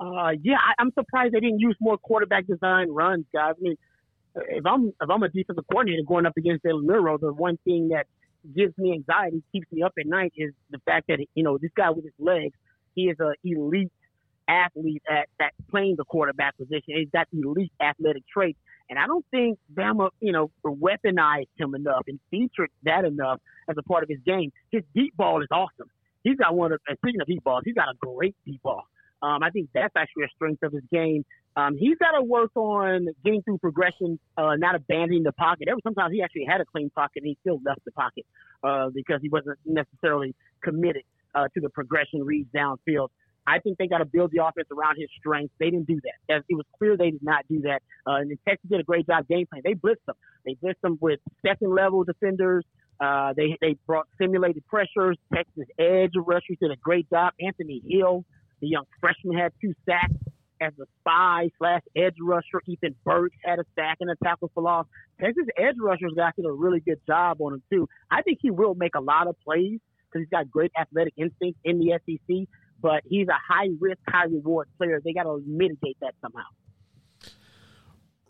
Uh, 0.00 0.30
yeah, 0.42 0.56
I, 0.56 0.80
am 0.80 0.90
surprised 0.94 1.34
they 1.34 1.40
didn't 1.40 1.60
use 1.60 1.76
more 1.78 1.98
quarterback 1.98 2.46
design 2.46 2.90
runs, 2.90 3.26
guys. 3.32 3.54
I 3.58 3.60
mean, 3.60 3.76
if 4.34 4.64
I'm 4.66 4.88
if 4.88 5.10
I'm 5.10 5.22
a 5.22 5.28
defensive 5.28 5.64
coordinator 5.70 6.02
going 6.06 6.26
up 6.26 6.36
against 6.36 6.64
Jalen 6.64 6.84
Milroe, 6.84 7.18
the 7.18 7.32
one 7.32 7.58
thing 7.64 7.88
that 7.88 8.06
gives 8.54 8.76
me 8.78 8.92
anxiety, 8.92 9.42
keeps 9.52 9.70
me 9.72 9.82
up 9.82 9.92
at 9.98 10.06
night, 10.06 10.32
is 10.36 10.52
the 10.70 10.78
fact 10.84 11.08
that 11.08 11.18
you 11.34 11.42
know 11.42 11.58
this 11.58 11.70
guy 11.76 11.90
with 11.90 12.04
his 12.04 12.14
legs, 12.18 12.54
he 12.94 13.02
is 13.02 13.16
an 13.18 13.34
elite 13.44 13.92
athlete 14.48 15.02
at, 15.08 15.28
at 15.40 15.52
playing 15.70 15.96
the 15.96 16.04
quarterback 16.04 16.56
position. 16.56 16.94
He's 16.96 17.10
got 17.12 17.28
elite 17.32 17.72
athletic 17.80 18.22
traits, 18.32 18.58
and 18.88 18.98
I 18.98 19.06
don't 19.06 19.24
think 19.30 19.58
Bama, 19.72 20.10
you 20.20 20.32
know, 20.32 20.50
weaponized 20.64 21.48
him 21.56 21.74
enough 21.74 22.04
and 22.08 22.18
featured 22.30 22.70
that 22.84 23.04
enough 23.04 23.40
as 23.68 23.76
a 23.78 23.82
part 23.82 24.02
of 24.02 24.08
his 24.08 24.18
game. 24.26 24.52
His 24.70 24.82
deep 24.94 25.16
ball 25.16 25.42
is 25.42 25.48
awesome. 25.50 25.90
He's 26.22 26.36
got 26.36 26.54
one 26.54 26.72
of, 26.72 26.80
and 26.86 26.98
speaking 26.98 27.20
of 27.20 27.26
deep 27.26 27.42
balls, 27.44 27.62
he's 27.64 27.74
got 27.74 27.88
a 27.88 27.94
great 27.98 28.36
deep 28.44 28.62
ball. 28.62 28.84
Um, 29.22 29.42
I 29.42 29.50
think 29.50 29.68
that's 29.74 29.94
actually 29.96 30.24
a 30.24 30.28
strength 30.34 30.62
of 30.62 30.72
his 30.72 30.82
game. 30.92 31.24
Um, 31.56 31.76
he's 31.76 31.98
got 31.98 32.12
to 32.12 32.22
work 32.22 32.52
on 32.54 33.08
getting 33.24 33.42
through 33.42 33.58
progression, 33.58 34.18
uh, 34.36 34.54
not 34.56 34.74
abandoning 34.74 35.24
the 35.24 35.32
pocket. 35.32 35.68
Every 35.68 35.82
sometimes 35.82 36.12
he 36.12 36.22
actually 36.22 36.46
had 36.48 36.60
a 36.60 36.64
clean 36.64 36.90
pocket 36.90 37.22
and 37.22 37.26
he 37.26 37.36
still 37.40 37.60
left 37.64 37.84
the 37.84 37.92
pocket 37.92 38.24
uh, 38.62 38.88
because 38.94 39.20
he 39.20 39.28
wasn't 39.28 39.58
necessarily 39.66 40.34
committed 40.62 41.02
uh, 41.34 41.48
to 41.54 41.60
the 41.60 41.68
progression 41.68 42.22
reads 42.24 42.48
downfield. 42.54 43.08
I 43.46 43.58
think 43.58 43.78
they 43.78 43.88
got 43.88 43.98
to 43.98 44.04
build 44.04 44.30
the 44.32 44.44
offense 44.44 44.68
around 44.70 44.96
his 44.96 45.08
strengths. 45.18 45.52
They 45.58 45.70
didn't 45.70 45.86
do 45.86 46.00
that. 46.04 46.34
As 46.36 46.42
it 46.48 46.54
was 46.54 46.66
clear 46.78 46.96
they 46.96 47.10
did 47.10 47.22
not 47.22 47.44
do 47.48 47.62
that. 47.62 47.82
Uh, 48.06 48.16
and 48.16 48.38
Texas 48.46 48.70
did 48.70 48.80
a 48.80 48.84
great 48.84 49.06
job 49.06 49.26
game 49.28 49.46
plan. 49.46 49.62
They 49.64 49.74
blitzed 49.74 50.04
them. 50.06 50.16
They 50.44 50.54
blitzed 50.54 50.80
them 50.82 50.98
with 51.00 51.20
second 51.44 51.74
level 51.74 52.04
defenders. 52.04 52.64
Uh, 53.00 53.32
they 53.34 53.56
they 53.60 53.76
brought 53.86 54.06
simulated 54.20 54.62
pressures. 54.66 55.16
Texas 55.34 55.64
edge 55.78 56.12
rushers 56.16 56.58
did 56.60 56.70
a 56.70 56.76
great 56.76 57.08
job. 57.08 57.32
Anthony 57.40 57.82
Hill 57.88 58.24
the 58.60 58.68
young 58.68 58.84
freshman 59.00 59.36
had 59.36 59.52
two 59.60 59.74
sacks 59.86 60.14
as 60.60 60.72
a 60.78 60.84
spy 61.00 61.48
slash 61.58 61.82
edge 61.96 62.16
rusher. 62.20 62.60
Ethan 62.66 62.94
Burks 63.04 63.36
had 63.44 63.58
a 63.58 63.64
sack 63.74 63.96
and 64.00 64.10
a 64.10 64.16
tackle 64.22 64.50
for 64.54 64.62
loss. 64.62 64.86
Texas 65.20 65.46
edge 65.56 65.76
rushers 65.80 66.12
got 66.16 66.36
did 66.36 66.44
a 66.44 66.52
really 66.52 66.80
good 66.80 67.00
job 67.06 67.40
on 67.40 67.54
him 67.54 67.62
too. 67.72 67.88
I 68.10 68.22
think 68.22 68.38
he 68.40 68.50
will 68.50 68.74
make 68.74 68.94
a 68.94 69.00
lot 69.00 69.26
of 69.26 69.36
plays 69.40 69.80
because 70.06 70.26
he's 70.26 70.30
got 70.30 70.50
great 70.50 70.72
athletic 70.78 71.14
instincts 71.16 71.60
in 71.64 71.78
the 71.78 71.98
SEC. 72.06 72.48
But 72.82 73.02
he's 73.04 73.28
a 73.28 73.38
high 73.52 73.68
risk, 73.78 73.98
high 74.08 74.24
reward 74.24 74.68
player. 74.78 75.00
They 75.04 75.12
got 75.12 75.24
to 75.24 75.42
mitigate 75.46 75.98
that 76.00 76.14
somehow. 76.22 76.46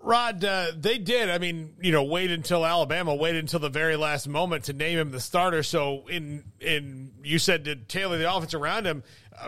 Rod, 0.02 0.42
uh, 0.44 0.72
they 0.74 0.96
did. 0.96 1.28
I 1.28 1.38
mean, 1.38 1.74
you 1.80 1.92
know, 1.92 2.02
wait 2.04 2.30
until 2.30 2.64
Alabama, 2.64 3.14
wait 3.14 3.36
until 3.36 3.60
the 3.60 3.68
very 3.68 3.96
last 3.96 4.26
moment 4.26 4.64
to 4.64 4.72
name 4.72 4.98
him 4.98 5.10
the 5.10 5.20
starter. 5.20 5.62
So, 5.62 6.08
in 6.08 6.44
in 6.58 7.12
you 7.22 7.38
said 7.38 7.66
to 7.66 7.76
tailor 7.76 8.16
the 8.16 8.34
offense 8.34 8.54
around 8.54 8.86
him. 8.86 9.02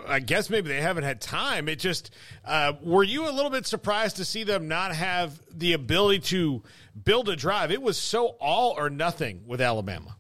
I 0.07 0.21
guess 0.21 0.51
maybe 0.51 0.69
they 0.69 0.81
haven't 0.81 1.05
had 1.05 1.21
time. 1.21 1.69
It 1.69 1.79
just 1.79 2.11
uh, 2.45 2.75
were 2.83 3.03
you 3.03 3.29
a 3.29 3.33
little 3.33 3.51
bit 3.51 3.67
surprised 3.67 4.17
to 4.17 4.25
see 4.25 4.45
them 4.45 4.69
not 4.69 4.95
have 4.95 5.41
the 5.51 5.73
ability 5.73 6.21
to 6.21 6.63
build 7.05 7.29
a 7.29 7.37
drive? 7.37 7.71
It 7.71 7.83
was 7.83 7.99
so 7.99 8.37
all 8.41 8.75
or 8.77 8.91
nothing 8.91 9.43
with 9.47 9.61
Alabama. 9.61 10.17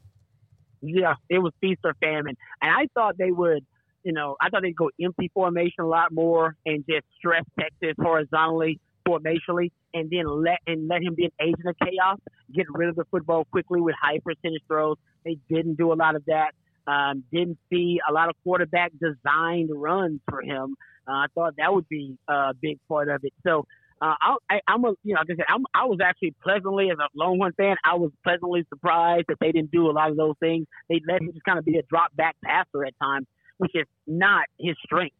Yeah, 0.80 1.14
it 1.28 1.38
was 1.38 1.52
feast 1.60 1.80
or 1.84 1.94
famine, 1.94 2.36
and 2.60 2.70
I 2.70 2.88
thought 2.94 3.16
they 3.16 3.30
would. 3.30 3.64
You 4.02 4.12
know, 4.12 4.34
I 4.40 4.48
thought 4.48 4.62
they'd 4.62 4.74
go 4.74 4.90
empty 5.00 5.30
formation 5.32 5.84
a 5.84 5.86
lot 5.86 6.10
more 6.10 6.56
and 6.66 6.84
just 6.88 7.06
stress 7.18 7.44
Texas 7.56 7.94
horizontally 8.00 8.80
formationally, 9.06 9.70
and 9.94 10.10
then 10.10 10.26
let 10.26 10.58
and 10.66 10.88
let 10.88 11.02
him 11.02 11.14
be 11.14 11.24
an 11.24 11.32
agent 11.40 11.66
of 11.66 11.76
chaos, 11.78 12.18
get 12.54 12.66
rid 12.70 12.88
of 12.88 12.96
the 12.96 13.04
football 13.10 13.44
quickly 13.50 13.80
with 13.80 13.94
high 14.00 14.18
percentage 14.24 14.62
throws. 14.66 14.96
They 15.24 15.38
didn't 15.48 15.76
do 15.76 15.92
a 15.92 15.94
lot 15.94 16.16
of 16.16 16.24
that. 16.26 16.52
Um, 16.86 17.24
didn't 17.32 17.58
see 17.70 18.00
a 18.08 18.12
lot 18.12 18.28
of 18.28 18.34
quarterback 18.42 18.92
designed 19.00 19.70
runs 19.72 20.20
for 20.28 20.42
him. 20.42 20.76
Uh, 21.06 21.12
I 21.12 21.26
thought 21.34 21.54
that 21.58 21.72
would 21.72 21.88
be 21.88 22.16
a 22.28 22.54
big 22.60 22.78
part 22.88 23.08
of 23.08 23.24
it. 23.24 23.32
So 23.44 23.66
uh, 24.00 24.14
I, 24.50 24.60
I'm 24.66 24.84
a, 24.84 24.94
you 25.04 25.14
know, 25.14 25.20
like 25.20 25.28
I 25.30 25.36
said, 25.36 25.44
I'm, 25.48 25.64
I 25.74 25.84
was 25.84 25.98
actually 26.04 26.34
pleasantly, 26.42 26.90
as 26.90 26.98
a 26.98 27.06
Longhorn 27.14 27.52
fan, 27.52 27.76
I 27.84 27.94
was 27.94 28.10
pleasantly 28.24 28.64
surprised 28.68 29.26
that 29.28 29.36
they 29.40 29.52
didn't 29.52 29.70
do 29.70 29.88
a 29.88 29.92
lot 29.92 30.10
of 30.10 30.16
those 30.16 30.34
things. 30.40 30.66
They 30.88 31.00
let 31.06 31.22
him 31.22 31.30
just 31.32 31.44
kind 31.44 31.58
of 31.58 31.64
be 31.64 31.78
a 31.78 31.82
drop 31.82 32.14
back 32.16 32.34
passer 32.44 32.84
at 32.84 32.94
times, 33.00 33.26
which 33.58 33.72
is 33.74 33.86
not 34.08 34.46
his 34.58 34.74
strength. 34.84 35.14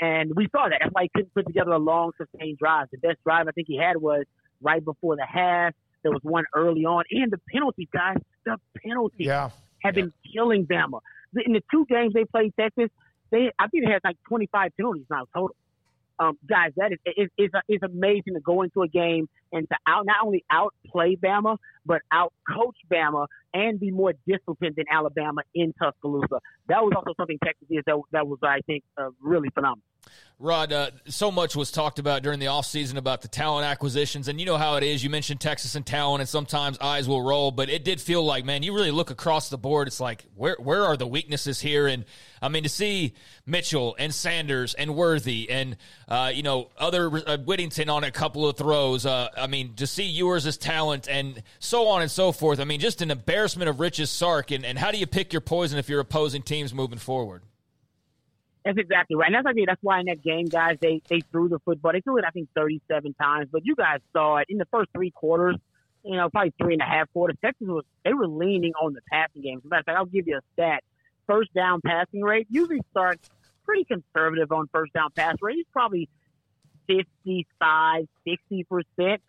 And 0.00 0.32
we 0.34 0.48
saw 0.50 0.68
that. 0.70 0.78
That's 0.80 0.92
why 0.92 1.02
he 1.02 1.10
couldn't 1.14 1.34
put 1.34 1.46
together 1.46 1.72
a 1.72 1.78
long, 1.78 2.12
sustained 2.16 2.56
drive. 2.56 2.88
The 2.90 2.98
best 2.98 3.18
drive 3.22 3.48
I 3.48 3.50
think 3.50 3.68
he 3.68 3.76
had 3.76 3.98
was 3.98 4.24
right 4.62 4.82
before 4.82 5.16
the 5.16 5.26
half. 5.26 5.74
There 6.02 6.10
was 6.10 6.22
one 6.22 6.44
early 6.54 6.84
on, 6.84 7.04
and 7.10 7.30
the 7.30 7.38
penalties, 7.52 7.88
guys. 7.92 8.16
The 8.44 8.56
penalties 8.82 9.26
yeah. 9.26 9.50
Have 9.82 9.94
been 9.94 10.12
killing 10.32 10.66
Bama. 10.66 11.00
In 11.46 11.52
the 11.52 11.62
two 11.70 11.86
games 11.88 12.12
they 12.14 12.24
played 12.24 12.52
Texas, 12.58 12.88
they 13.30 13.50
I 13.58 13.68
think 13.68 13.84
they 13.84 13.90
had 13.90 14.00
like 14.04 14.16
25 14.28 14.70
penalties 14.76 15.06
now 15.10 15.26
total. 15.34 15.56
Um, 16.18 16.38
guys, 16.48 16.72
that 16.76 16.92
is 16.92 16.98
it's, 17.04 17.32
it's, 17.36 17.54
it's 17.68 17.82
amazing 17.82 18.34
to 18.34 18.40
go 18.40 18.62
into 18.62 18.82
a 18.82 18.88
game 18.88 19.28
and 19.50 19.66
to 19.68 19.76
out 19.86 20.06
not 20.06 20.18
only 20.24 20.44
outplay 20.50 21.16
Bama, 21.16 21.56
but 21.84 22.02
outcoach 22.12 22.76
Bama 22.92 23.26
and 23.54 23.80
be 23.80 23.90
more 23.90 24.12
disciplined 24.26 24.76
than 24.76 24.84
Alabama 24.90 25.42
in 25.54 25.72
Tuscaloosa. 25.82 26.38
That 26.68 26.82
was 26.82 26.92
also 26.94 27.14
something 27.16 27.38
Texas 27.42 27.66
did 27.68 27.82
that, 27.86 28.00
that 28.12 28.26
was, 28.26 28.38
I 28.42 28.60
think, 28.66 28.84
uh, 28.96 29.08
really 29.20 29.48
phenomenal. 29.50 29.82
Rod, 30.42 30.72
uh, 30.72 30.90
so 31.06 31.30
much 31.30 31.54
was 31.54 31.70
talked 31.70 32.00
about 32.00 32.24
during 32.24 32.40
the 32.40 32.46
offseason 32.46 32.96
about 32.96 33.22
the 33.22 33.28
talent 33.28 33.64
acquisitions, 33.64 34.26
and 34.26 34.40
you 34.40 34.46
know 34.46 34.56
how 34.56 34.74
it 34.74 34.82
is. 34.82 35.04
You 35.04 35.08
mentioned 35.08 35.40
Texas 35.40 35.76
and 35.76 35.86
talent, 35.86 36.20
and 36.20 36.28
sometimes 36.28 36.78
eyes 36.80 37.06
will 37.06 37.22
roll, 37.22 37.52
but 37.52 37.70
it 37.70 37.84
did 37.84 38.00
feel 38.00 38.24
like, 38.24 38.44
man, 38.44 38.64
you 38.64 38.74
really 38.74 38.90
look 38.90 39.10
across 39.10 39.50
the 39.50 39.56
board. 39.56 39.86
It's 39.86 40.00
like, 40.00 40.24
where 40.34 40.56
where 40.58 40.84
are 40.84 40.96
the 40.96 41.06
weaknesses 41.06 41.60
here? 41.60 41.86
And 41.86 42.04
I 42.40 42.48
mean, 42.48 42.64
to 42.64 42.68
see 42.68 43.14
Mitchell 43.46 43.94
and 44.00 44.12
Sanders 44.12 44.74
and 44.74 44.96
Worthy 44.96 45.48
and 45.48 45.76
uh, 46.08 46.32
you 46.34 46.42
know 46.42 46.70
other 46.76 47.06
uh, 47.24 47.38
Whittington 47.38 47.88
on 47.88 48.02
a 48.02 48.10
couple 48.10 48.48
of 48.48 48.56
throws. 48.56 49.06
Uh, 49.06 49.28
I 49.36 49.46
mean, 49.46 49.74
to 49.76 49.86
see 49.86 50.06
yours 50.06 50.44
as 50.44 50.56
talent 50.56 51.08
and 51.08 51.40
so 51.60 51.86
on 51.86 52.02
and 52.02 52.10
so 52.10 52.32
forth. 52.32 52.58
I 52.58 52.64
mean, 52.64 52.80
just 52.80 53.00
an 53.00 53.12
embarrassment 53.12 53.70
of 53.70 53.78
riches, 53.78 54.10
Sark. 54.10 54.50
And, 54.50 54.64
and 54.64 54.76
how 54.76 54.90
do 54.90 54.98
you 54.98 55.06
pick 55.06 55.32
your 55.32 55.40
poison 55.40 55.78
if 55.78 55.88
you're 55.88 56.00
opposing 56.00 56.42
teams 56.42 56.74
moving 56.74 56.98
forward? 56.98 57.42
That's 58.64 58.78
exactly 58.78 59.16
right. 59.16 59.32
And 59.32 59.34
that's 59.34 59.54
mean, 59.54 59.64
that's 59.66 59.82
why 59.82 60.00
in 60.00 60.06
that 60.06 60.22
game, 60.22 60.46
guys, 60.46 60.78
they 60.80 61.02
they 61.08 61.20
threw 61.32 61.48
the 61.48 61.58
football. 61.60 61.92
They 61.92 62.00
threw 62.00 62.18
it, 62.18 62.24
I 62.26 62.30
think, 62.30 62.48
37 62.54 63.14
times. 63.14 63.48
But 63.50 63.64
you 63.64 63.74
guys 63.74 63.98
saw 64.12 64.36
it 64.36 64.46
in 64.48 64.58
the 64.58 64.66
first 64.70 64.90
three 64.94 65.10
quarters. 65.10 65.56
You 66.04 66.16
know, 66.16 66.28
probably 66.30 66.52
three 66.60 66.74
and 66.74 66.82
a 66.82 66.86
half 66.86 67.12
quarters. 67.12 67.36
Texas 67.44 67.66
was 67.66 67.84
they 68.04 68.12
were 68.12 68.28
leaning 68.28 68.72
on 68.80 68.92
the 68.92 69.00
passing 69.10 69.42
game. 69.42 69.58
As 69.58 69.64
a 69.64 69.68
matter 69.68 69.80
of 69.80 69.86
fact, 69.86 69.98
I'll 69.98 70.06
give 70.06 70.26
you 70.26 70.36
a 70.36 70.40
stat. 70.52 70.82
First 71.26 71.52
down 71.54 71.80
passing 71.84 72.22
rate 72.22 72.46
usually 72.50 72.80
starts 72.90 73.28
pretty 73.64 73.84
conservative 73.84 74.50
on 74.52 74.68
first 74.72 74.92
down 74.92 75.10
pass 75.14 75.36
rate. 75.40 75.58
It's 75.58 75.70
probably 75.72 76.08
55, 76.86 78.06
60 78.26 78.64
percent. 78.64 79.22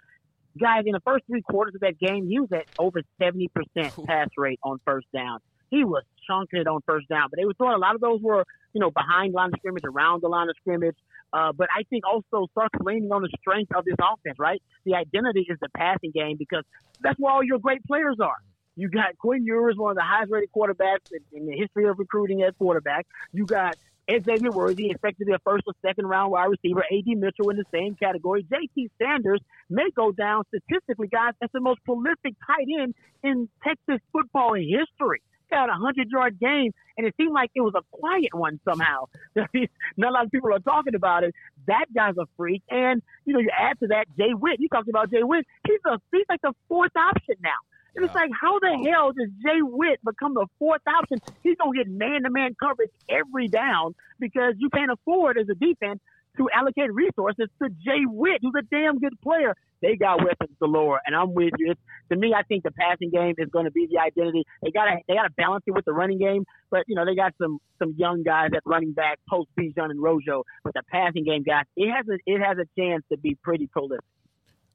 Guys, 0.60 0.84
in 0.86 0.92
the 0.92 1.02
first 1.04 1.26
three 1.26 1.42
quarters 1.42 1.74
of 1.74 1.82
that 1.82 1.98
game, 1.98 2.28
he 2.28 2.40
was 2.40 2.52
at 2.52 2.66
over 2.78 3.02
70 3.20 3.50
percent 3.50 4.06
pass 4.06 4.30
rate 4.38 4.60
on 4.64 4.80
first 4.86 5.08
down. 5.12 5.40
He 5.74 5.84
was 5.84 6.04
chunking 6.28 6.60
it 6.60 6.68
on 6.68 6.82
first 6.86 7.08
down, 7.10 7.28
but 7.32 7.38
they 7.38 7.46
were 7.46 7.54
throwing 7.56 7.74
a 7.74 7.80
lot 7.80 7.96
of 7.96 8.02
those 8.02 8.22
were 8.22 8.46
you 8.74 8.82
know, 8.82 8.92
behind 8.92 9.34
line 9.34 9.50
of 9.54 9.60
scrimmage, 9.60 9.84
around 9.86 10.22
the 10.22 10.28
line 10.28 10.50
of 10.50 10.56
scrimmage. 10.60 10.98
Uh, 11.32 11.52
but 11.52 11.68
I 11.76 11.84
think 11.90 12.04
also 12.06 12.48
starts 12.52 12.76
leaning 12.82 13.12
on 13.12 13.22
the 13.22 13.30
strength 13.40 13.74
of 13.76 13.86
this 13.86 13.96
offense, 14.00 14.38
right? 14.40 14.62
The 14.86 14.96
identity 14.96 15.46
is 15.50 15.58
the 15.62 15.70
passing 15.70 16.12
game 16.12 16.38
because 16.38 16.64
that's 17.02 17.18
where 17.20 17.34
all 17.34 17.44
your 17.44 17.60
great 17.60 17.84
players 17.86 18.18
are. 18.22 18.38
You 18.76 18.90
got 18.90 19.18
Quinn 19.20 19.46
Ewers, 19.46 19.76
one 19.78 19.92
of 19.92 19.98
the 19.98 20.04
highest 20.04 20.32
rated 20.32 20.50
quarterbacks 20.52 21.12
in, 21.32 21.46
the 21.46 21.56
history 21.56 21.88
of 21.88 22.00
recruiting 22.00 22.42
at 22.42 22.58
quarterback. 22.58 23.06
You 23.32 23.46
got 23.46 23.76
Xavier 24.10 24.52
Worthy, 24.52 24.94
be 25.02 25.32
a 25.32 25.40
first 25.40 25.64
or 25.68 25.74
second 25.86 26.08
round 26.08 26.32
wide 26.32 26.46
receiver. 26.46 26.84
A.D. 26.92 27.16
Mitchell 27.16 27.50
in 27.52 27.58
the 27.58 27.66
same 27.72 27.96
category. 27.96 28.46
J.T. 28.50 28.90
Sanders 29.00 29.40
may 29.70 29.90
go 29.96 30.12
down 30.12 30.44
statistically, 30.48 31.08
guys, 31.08 31.34
as 31.42 31.50
the 31.54 31.62
most 31.62 31.84
prolific 31.86 32.36
tight 32.46 32.68
end 32.82 32.96
in 33.24 33.48
Texas 33.64 34.02
football 34.12 34.56
history 34.56 35.22
had 35.54 35.70
a 35.70 35.74
hundred 35.74 36.10
yard 36.10 36.40
game, 36.40 36.72
and 36.98 37.08
it 37.08 37.14
seemed 37.18 37.34
like 37.34 37.52
it 37.56 37.62
was 37.62 37.74
a 37.76 37.82
quiet 37.92 38.34
one 38.34 38.60
somehow. 38.66 39.06
Not 39.36 39.50
a 39.54 40.12
lot 40.12 40.26
of 40.26 40.32
people 40.32 40.54
are 40.54 40.60
talking 40.60 40.96
about 40.96 41.24
it. 41.24 41.34
That 41.68 41.86
guy's 41.96 42.18
a 42.18 42.26
freak, 42.38 42.64
and 42.70 43.02
you 43.26 43.34
know 43.34 43.40
you 43.40 43.50
add 43.58 43.80
to 43.80 43.88
that 43.88 44.06
Jay 44.18 44.34
Witt. 44.34 44.60
You 44.60 44.68
talked 44.70 44.90
about 44.90 45.12
Jay 45.12 45.24
Witt. 45.24 45.46
He's 45.68 45.80
a 45.86 46.00
he's 46.12 46.26
like 46.30 46.42
the 46.42 46.54
fourth 46.68 46.96
option 46.96 47.36
now. 47.42 47.52
And 47.96 48.04
it's 48.04 48.16
like, 48.16 48.32
how 48.42 48.58
the 48.58 48.90
hell 48.90 49.12
does 49.12 49.30
Jay 49.44 49.62
Witt 49.62 50.00
become 50.04 50.34
the 50.34 50.48
fourth 50.58 50.82
option? 50.88 51.20
He's 51.44 51.58
gonna 51.58 51.78
get 51.78 51.88
man 51.88 52.24
to 52.24 52.32
man 52.32 52.56
coverage 52.60 52.90
every 53.08 53.48
down 53.48 53.94
because 54.20 54.56
you 54.58 54.70
can't 54.70 54.92
afford 54.92 55.38
as 55.38 55.48
a 55.50 55.54
defense 55.54 56.00
to 56.38 56.50
allocate 56.54 56.94
resources 56.94 57.48
to 57.62 57.70
Jay 57.70 58.06
Witt, 58.06 58.40
who's 58.42 58.54
a 58.58 58.64
damn 58.64 59.00
good 59.00 59.20
player. 59.22 59.56
They 59.82 59.96
got 59.98 60.24
weapons 60.24 60.56
galore, 60.60 61.02
and 61.06 61.14
I'm 61.14 61.34
with 61.34 61.52
you. 61.58 61.72
It's, 61.72 61.82
to 62.10 62.16
me, 62.16 62.34
I 62.34 62.44
think 62.44 62.64
the 62.64 62.72
passing 62.72 63.10
game 63.10 63.36
is 63.38 63.50
going 63.50 63.66
to 63.66 63.72
be 63.72 63.86
the 63.92 64.00
identity. 64.00 64.46
They 64.62 64.72
got 64.72 64.86
to 64.86 64.98
they 65.08 65.16
got 65.16 65.24
to 65.24 65.34
balance 65.36 65.64
it 65.68 65.72
with 65.72 65.84
the 65.84 65.92
running 65.92 66.20
game, 66.20 66.46
but 66.72 66.84
you 66.88 66.96
know 66.96 67.06
they 67.06 67.16
got 67.16 67.34
some 67.42 67.60
some 67.80 67.94
young 67.98 68.24
guys 68.24 68.52
at 68.56 68.62
running 68.66 68.94
back, 68.94 69.20
post 69.30 69.50
Bijan 69.60 69.92
and 69.92 70.02
Rojo. 70.02 70.44
But 70.64 70.74
the 70.74 70.84
passing 70.90 71.26
game, 71.26 71.44
guys, 71.44 71.66
it 71.76 71.92
has 71.92 72.06
a 72.08 72.18
it 72.26 72.40
has 72.40 72.58
a 72.58 72.66
chance 72.80 73.04
to 73.12 73.18
be 73.18 73.36
pretty 73.36 73.68
prolific. 73.68 74.06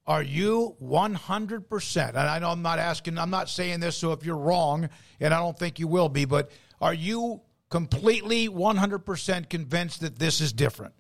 Are 0.07 0.23
you 0.23 0.75
100%? 0.83 2.09
And 2.09 2.17
I 2.17 2.39
know 2.39 2.49
I'm 2.49 2.63
not 2.63 2.79
asking, 2.79 3.19
I'm 3.19 3.29
not 3.29 3.51
saying 3.51 3.81
this, 3.81 3.95
so 3.95 4.13
if 4.13 4.25
you're 4.25 4.39
wrong, 4.39 4.89
and 5.21 5.35
I 5.35 5.39
don't 5.39 5.59
think 5.59 5.79
you 5.79 5.87
will 5.87 6.09
be, 6.09 6.25
but 6.25 6.51
are 6.81 6.95
you 6.95 7.43
completely 7.69 8.49
100% 8.49 9.51
convinced 9.51 10.01
that 10.01 10.19
this 10.19 10.41
is 10.41 10.55
different? 10.55 10.95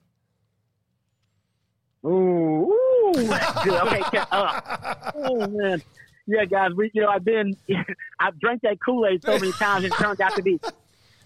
Ooh, 2.05 2.73
ooh, 2.73 3.13
that's 3.15 3.65
good. 3.65 3.83
Okay, 3.83 4.19
uh, 4.31 5.11
oh 5.15 5.47
man, 5.49 5.83
yeah, 6.27 6.45
guys, 6.45 6.71
we 6.77 6.91
you 6.95 7.03
know 7.03 7.09
I've 7.09 7.25
been 7.25 7.57
I've 8.21 8.39
drank 8.39 8.63
that 8.63 8.79
Kool 8.85 9.07
Aid 9.07 9.25
so 9.25 9.39
many 9.39 9.53
times 9.53 9.85
it 9.85 9.93
turned 9.95 10.21
out 10.21 10.35
to 10.37 10.43
be 10.43 10.61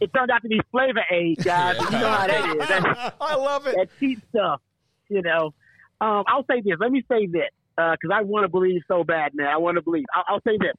it 0.02 0.12
turned 0.12 0.30
out 0.30 0.42
to 0.42 0.48
be 0.48 0.60
flavor 0.70 1.04
aid, 1.10 1.38
guys. 1.44 1.76
You 1.78 1.90
know 1.90 2.08
how 2.08 2.26
that 2.26 2.56
is. 2.56 2.68
That, 2.68 3.14
I 3.20 3.36
love 3.36 3.66
it. 3.66 3.76
That 3.76 3.88
cheap 4.00 4.20
stuff, 4.30 4.60
you 5.08 5.22
know. 5.22 5.54
Um, 6.00 6.24
I'll 6.26 6.44
say 6.50 6.60
this. 6.60 6.74
Let 6.80 6.90
me 6.90 7.04
say 7.08 7.26
this 7.26 7.50
because 7.76 8.10
uh, 8.10 8.14
I 8.14 8.22
want 8.22 8.44
to 8.44 8.48
believe 8.48 8.82
so 8.88 9.04
bad, 9.04 9.32
man. 9.34 9.46
I 9.46 9.58
want 9.58 9.76
to 9.76 9.82
believe. 9.82 10.04
I'll, 10.14 10.24
I'll 10.28 10.42
say 10.42 10.58
this. 10.58 10.74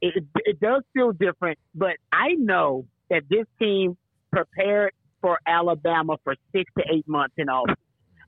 It, 0.00 0.24
it 0.44 0.60
does 0.60 0.82
feel 0.92 1.12
different, 1.12 1.58
but 1.74 1.96
I 2.12 2.34
know 2.34 2.86
that 3.10 3.22
this 3.28 3.46
team 3.58 3.96
prepared 4.32 4.92
for 5.20 5.38
Alabama 5.46 6.16
for 6.22 6.34
six 6.52 6.70
to 6.78 6.84
eight 6.92 7.06
months 7.08 7.34
in 7.38 7.48
all 7.48 7.64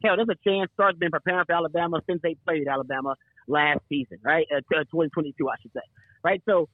hell, 0.02 0.16
there's 0.16 0.28
a 0.28 0.48
chance 0.48 0.70
Sark's 0.76 0.98
been 0.98 1.10
preparing 1.10 1.44
for 1.44 1.52
Alabama 1.52 2.00
since 2.08 2.20
they 2.22 2.36
played 2.46 2.68
Alabama 2.68 3.14
last 3.46 3.80
season, 3.88 4.18
right? 4.24 4.46
Uh, 4.54 4.60
2022, 4.70 5.48
I 5.48 5.54
should 5.60 5.72
say, 5.72 5.80
right? 6.22 6.42
So 6.48 6.68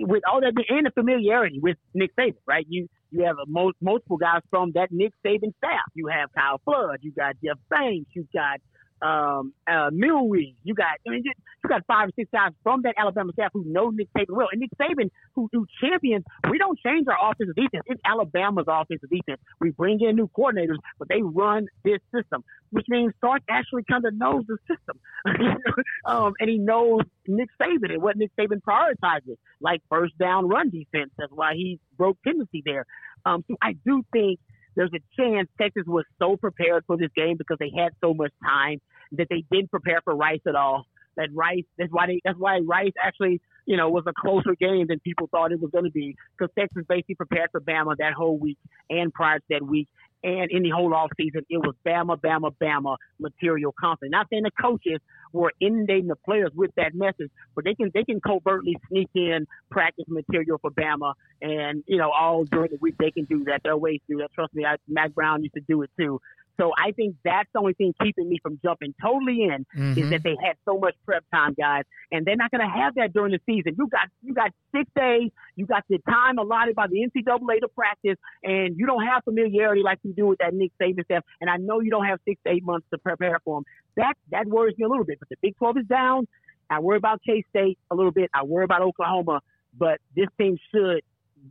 with 0.00 0.22
all 0.30 0.40
that 0.40 0.52
and 0.68 0.86
the 0.86 0.90
familiarity 0.92 1.58
with 1.60 1.76
Nick 1.94 2.14
Saban, 2.16 2.36
right? 2.46 2.66
You 2.68 2.88
you 3.10 3.24
have 3.24 3.36
a 3.38 3.46
most, 3.46 3.76
multiple 3.80 4.16
guys 4.16 4.40
from 4.50 4.72
that 4.72 4.90
Nick 4.90 5.12
Saban 5.24 5.54
staff. 5.58 5.86
You 5.94 6.08
have 6.08 6.32
Kyle 6.32 6.60
Flood, 6.64 6.98
you 7.02 7.12
got 7.12 7.36
Jeff 7.42 7.58
Banks, 7.70 8.10
you 8.14 8.26
got 8.32 8.60
um, 9.02 9.52
uh, 9.66 9.90
Milwee. 9.92 10.54
You 10.64 10.74
got, 10.74 10.98
I 11.06 11.10
mean, 11.10 11.22
you 11.24 11.68
got 11.68 11.82
five 11.86 12.08
or 12.08 12.12
six 12.16 12.30
guys 12.32 12.52
from 12.62 12.82
that 12.82 12.94
Alabama 12.96 13.32
staff 13.32 13.50
who 13.52 13.64
know 13.64 13.90
Nick 13.90 14.08
Saban 14.16 14.30
well. 14.30 14.48
And 14.50 14.60
Nick 14.60 14.70
Saban, 14.80 15.10
who 15.34 15.48
do 15.52 15.66
champions, 15.80 16.24
we 16.50 16.58
don't 16.58 16.78
change 16.84 17.06
our 17.08 17.30
offensive 17.30 17.54
defense. 17.54 17.84
It's 17.86 18.00
Alabama's 18.04 18.66
offensive 18.68 19.10
defense. 19.10 19.40
We 19.60 19.70
bring 19.70 20.00
in 20.00 20.16
new 20.16 20.28
coordinators, 20.36 20.78
but 20.98 21.08
they 21.08 21.22
run 21.22 21.66
this 21.84 21.98
system, 22.14 22.44
which 22.70 22.86
means 22.88 23.12
Sark 23.20 23.42
actually 23.48 23.84
kind 23.84 24.04
of 24.04 24.14
knows 24.14 24.44
the 24.46 24.58
system. 24.68 24.98
um, 26.06 26.34
and 26.40 26.48
he 26.48 26.58
knows 26.58 27.00
Nick 27.26 27.48
Saban 27.60 27.92
and 27.92 28.02
what 28.02 28.16
Nick 28.16 28.30
Saban 28.38 28.60
prioritizes, 28.62 29.36
like 29.60 29.82
first 29.88 30.16
down 30.18 30.48
run 30.48 30.70
defense. 30.70 31.10
That's 31.18 31.32
why 31.32 31.54
he 31.54 31.80
broke 31.96 32.18
tendency 32.22 32.62
there. 32.64 32.86
Um, 33.24 33.44
so 33.48 33.56
I 33.60 33.72
do 33.84 34.04
think– 34.12 34.40
there's 34.76 34.92
a 34.94 35.00
chance 35.20 35.48
Texas 35.60 35.84
was 35.86 36.04
so 36.18 36.36
prepared 36.36 36.84
for 36.86 36.96
this 36.96 37.10
game 37.16 37.36
because 37.36 37.56
they 37.58 37.72
had 37.76 37.92
so 38.00 38.14
much 38.14 38.32
time 38.44 38.80
that 39.12 39.26
they 39.30 39.44
didn't 39.50 39.70
prepare 39.70 40.00
for 40.04 40.14
Rice 40.14 40.40
at 40.46 40.54
all. 40.54 40.84
That 41.16 41.30
Rice, 41.32 41.64
that's 41.78 41.90
why 41.90 42.06
they, 42.06 42.20
that's 42.24 42.38
why 42.38 42.58
Rice 42.58 42.92
actually, 43.02 43.40
you 43.64 43.76
know, 43.76 43.88
was 43.88 44.04
a 44.06 44.12
closer 44.12 44.54
game 44.60 44.86
than 44.88 45.00
people 45.00 45.28
thought 45.30 45.50
it 45.50 45.60
was 45.60 45.70
going 45.70 45.84
to 45.84 45.90
be 45.90 46.14
because 46.38 46.52
Texas 46.58 46.84
basically 46.88 47.14
prepared 47.14 47.48
for 47.50 47.60
Bama 47.60 47.96
that 47.98 48.12
whole 48.12 48.38
week 48.38 48.58
and 48.90 49.12
prior 49.12 49.38
to 49.38 49.44
that 49.50 49.62
week 49.62 49.88
and 50.26 50.50
in 50.50 50.64
the 50.64 50.70
whole 50.70 50.92
off 50.92 51.10
season, 51.16 51.42
it 51.48 51.58
was 51.58 51.74
Bama, 51.86 52.20
Bama, 52.20 52.52
Bama 52.60 52.96
material 53.20 53.72
content. 53.78 54.10
Not 54.10 54.26
saying 54.28 54.42
the 54.42 54.50
coaches 54.60 54.98
were 55.32 55.52
inundating 55.60 56.08
the 56.08 56.16
players 56.16 56.50
with 56.54 56.72
that 56.76 56.94
message, 56.94 57.30
but 57.54 57.64
they 57.64 57.74
can 57.74 57.92
they 57.94 58.02
can 58.02 58.20
covertly 58.20 58.76
sneak 58.88 59.08
in 59.14 59.46
practice 59.70 60.04
material 60.08 60.58
for 60.60 60.72
Bama, 60.72 61.14
and 61.40 61.84
you 61.86 61.96
know 61.96 62.10
all 62.10 62.44
during 62.44 62.72
the 62.72 62.78
week 62.80 62.96
they 62.98 63.12
can 63.12 63.24
do 63.26 63.44
that. 63.44 63.60
There 63.62 63.72
are 63.72 63.78
ways 63.78 64.00
to 64.08 64.16
do 64.16 64.18
that. 64.22 64.32
Trust 64.34 64.52
me, 64.52 64.64
I, 64.64 64.76
Mack 64.88 65.14
Brown 65.14 65.44
used 65.44 65.54
to 65.54 65.62
do 65.68 65.82
it 65.82 65.90
too. 65.96 66.20
So 66.58 66.72
I 66.76 66.92
think 66.92 67.16
that's 67.24 67.48
the 67.52 67.60
only 67.60 67.74
thing 67.74 67.92
keeping 68.02 68.28
me 68.28 68.38
from 68.42 68.58
jumping 68.64 68.94
totally 69.02 69.44
in 69.44 69.66
mm-hmm. 69.76 69.98
is 69.98 70.10
that 70.10 70.22
they 70.22 70.36
had 70.42 70.56
so 70.64 70.78
much 70.78 70.94
prep 71.04 71.24
time, 71.32 71.54
guys, 71.58 71.84
and 72.10 72.24
they're 72.24 72.36
not 72.36 72.50
going 72.50 72.66
to 72.66 72.72
have 72.72 72.94
that 72.96 73.12
during 73.12 73.32
the 73.32 73.40
season. 73.46 73.76
You 73.78 73.88
got 73.88 74.08
you 74.22 74.34
got 74.34 74.50
six 74.74 74.90
days, 74.96 75.30
you 75.56 75.66
got 75.66 75.84
the 75.88 75.98
time 76.08 76.38
allotted 76.38 76.74
by 76.74 76.86
the 76.86 76.96
NCAA 76.96 77.60
to 77.60 77.68
practice, 77.68 78.16
and 78.42 78.76
you 78.76 78.86
don't 78.86 79.04
have 79.04 79.24
familiarity 79.24 79.82
like 79.82 79.98
you 80.02 80.12
do 80.12 80.26
with 80.26 80.38
that 80.38 80.54
Nick 80.54 80.72
Saban 80.80 81.04
stuff. 81.04 81.24
And 81.40 81.50
I 81.50 81.56
know 81.56 81.80
you 81.80 81.90
don't 81.90 82.06
have 82.06 82.18
six 82.26 82.40
to 82.46 82.52
eight 82.52 82.64
months 82.64 82.86
to 82.92 82.98
prepare 82.98 83.38
for 83.44 83.58
them. 83.58 83.64
That 83.96 84.14
that 84.30 84.46
worries 84.46 84.76
me 84.78 84.84
a 84.84 84.88
little 84.88 85.04
bit. 85.04 85.18
But 85.18 85.28
the 85.28 85.36
Big 85.42 85.56
12 85.56 85.78
is 85.78 85.86
down. 85.86 86.26
I 86.70 86.80
worry 86.80 86.96
about 86.96 87.20
K 87.24 87.44
State 87.50 87.78
a 87.90 87.94
little 87.94 88.12
bit. 88.12 88.30
I 88.34 88.42
worry 88.42 88.64
about 88.64 88.82
Oklahoma, 88.82 89.40
but 89.78 89.98
this 90.16 90.26
team 90.38 90.58
should 90.74 91.02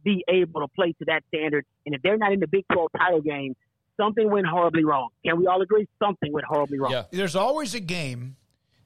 be 0.03 0.23
able 0.27 0.61
to 0.61 0.67
play 0.67 0.93
to 0.99 1.05
that 1.07 1.23
standard. 1.33 1.65
And 1.85 1.95
if 1.95 2.01
they're 2.01 2.17
not 2.17 2.33
in 2.33 2.39
the 2.39 2.47
Big 2.47 2.65
12 2.71 2.89
title 2.97 3.21
game, 3.21 3.55
something 3.97 4.29
went 4.29 4.47
horribly 4.47 4.83
wrong. 4.83 5.09
Can 5.25 5.39
we 5.39 5.47
all 5.47 5.61
agree 5.61 5.87
something 5.99 6.31
went 6.31 6.45
horribly 6.45 6.79
wrong? 6.79 6.91
Yeah. 6.91 7.03
There's 7.11 7.35
always 7.35 7.75
a 7.75 7.79
game 7.79 8.35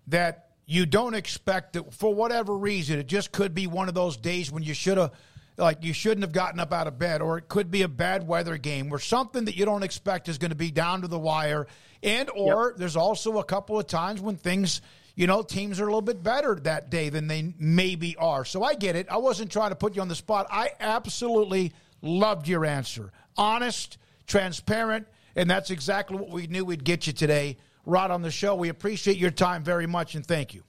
that 0.07 0.49
you 0.65 0.85
don't 0.85 1.13
expect 1.13 1.73
that 1.73 1.93
for 1.93 2.13
whatever 2.13 2.57
reason. 2.57 2.99
It 2.99 3.07
just 3.07 3.31
could 3.31 3.53
be 3.53 3.67
one 3.67 3.87
of 3.87 3.95
those 3.95 4.17
days 4.17 4.51
when 4.51 4.63
you 4.63 4.73
should 4.73 4.97
have, 4.97 5.11
like, 5.57 5.83
you 5.83 5.93
shouldn't 5.93 6.21
have 6.21 6.31
gotten 6.31 6.59
up 6.59 6.71
out 6.71 6.87
of 6.87 6.99
bed, 6.99 7.21
or 7.21 7.37
it 7.37 7.47
could 7.47 7.71
be 7.71 7.81
a 7.81 7.87
bad 7.87 8.27
weather 8.27 8.57
game 8.57 8.89
where 8.89 8.99
something 8.99 9.45
that 9.45 9.55
you 9.55 9.65
don't 9.65 9.83
expect 9.83 10.29
is 10.29 10.37
going 10.37 10.51
to 10.51 10.55
be 10.55 10.71
down 10.71 11.01
to 11.01 11.07
the 11.07 11.19
wire. 11.19 11.67
And, 12.01 12.29
or 12.29 12.75
there's 12.77 12.95
also 12.95 13.39
a 13.39 13.43
couple 13.43 13.77
of 13.79 13.87
times 13.87 14.21
when 14.21 14.37
things, 14.37 14.81
you 15.15 15.27
know, 15.27 15.41
teams 15.41 15.79
are 15.79 15.83
a 15.83 15.87
little 15.87 16.01
bit 16.01 16.23
better 16.23 16.55
that 16.61 16.89
day 16.89 17.09
than 17.09 17.27
they 17.27 17.53
maybe 17.59 18.15
are. 18.15 18.45
So 18.45 18.63
I 18.63 18.75
get 18.75 18.95
it. 18.95 19.07
I 19.09 19.17
wasn't 19.17 19.51
trying 19.51 19.71
to 19.71 19.75
put 19.75 19.95
you 19.95 20.01
on 20.01 20.07
the 20.07 20.15
spot. 20.15 20.47
I 20.49 20.69
absolutely 20.79 21.73
loved 22.01 22.47
your 22.47 22.63
answer. 22.65 23.11
Honest, 23.35 23.97
transparent, 24.29 25.07
and 25.35 25.49
that's 25.49 25.71
exactly 25.71 26.15
what 26.15 26.29
we 26.29 26.47
knew 26.47 26.63
we'd 26.63 26.85
get 26.85 27.07
you 27.07 27.13
today. 27.13 27.57
Rod 27.85 28.11
on 28.11 28.21
the 28.21 28.31
show. 28.31 28.55
We 28.55 28.69
appreciate 28.69 29.17
your 29.17 29.31
time 29.31 29.63
very 29.63 29.87
much 29.87 30.15
and 30.15 30.25
thank 30.25 30.53
you. 30.53 30.63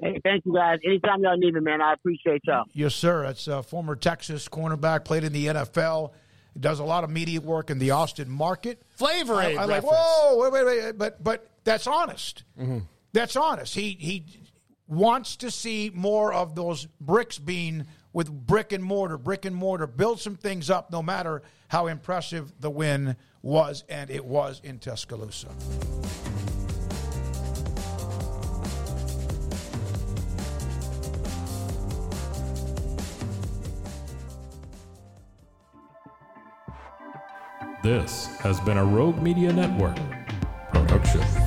Hey, 0.00 0.20
thank 0.22 0.44
you 0.44 0.54
guys. 0.54 0.78
Anytime 0.84 1.22
y'all 1.22 1.36
need 1.36 1.54
me, 1.54 1.60
man, 1.60 1.80
I 1.80 1.94
appreciate 1.94 2.42
y'all. 2.44 2.64
Yes, 2.72 2.94
sir. 2.94 3.22
That's 3.22 3.48
a 3.48 3.62
former 3.62 3.96
Texas 3.96 4.48
cornerback, 4.48 5.04
played 5.04 5.24
in 5.24 5.32
the 5.32 5.46
NFL, 5.46 6.12
does 6.58 6.80
a 6.80 6.84
lot 6.84 7.02
of 7.02 7.10
media 7.10 7.40
work 7.40 7.70
in 7.70 7.78
the 7.78 7.90
Austin 7.90 8.30
market. 8.30 8.82
Flavor 8.90 9.34
I, 9.34 9.46
Aid 9.46 9.56
I 9.56 9.64
like, 9.64 9.82
whoa, 9.84 10.38
wait, 10.38 10.52
wait, 10.52 10.64
wait, 10.64 10.98
but 10.98 11.22
but 11.22 11.50
that's 11.64 11.86
honest. 11.86 12.44
Mm-hmm. 12.60 12.78
That's 13.12 13.36
honest. 13.36 13.74
He 13.74 13.96
he 13.98 14.24
wants 14.86 15.36
to 15.36 15.50
see 15.50 15.90
more 15.94 16.32
of 16.32 16.54
those 16.54 16.86
bricks 17.00 17.38
being 17.38 17.86
with 18.16 18.30
brick 18.46 18.72
and 18.72 18.82
mortar, 18.82 19.18
brick 19.18 19.44
and 19.44 19.54
mortar. 19.54 19.86
Build 19.86 20.18
some 20.18 20.36
things 20.36 20.70
up, 20.70 20.90
no 20.90 21.02
matter 21.02 21.42
how 21.68 21.86
impressive 21.86 22.50
the 22.58 22.70
win 22.70 23.14
was, 23.42 23.84
and 23.90 24.08
it 24.08 24.24
was 24.24 24.58
in 24.64 24.78
Tuscaloosa. 24.78 25.48
This 37.82 38.28
has 38.38 38.58
been 38.60 38.78
a 38.78 38.84
Rogue 38.84 39.20
Media 39.20 39.52
Network 39.52 39.98
production. 40.72 41.45